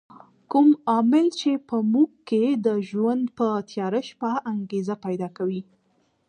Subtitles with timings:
[0.51, 5.61] کوم عامل چې په موږ کې د ژوند په تیاره شپه انګېزه پیدا کوي.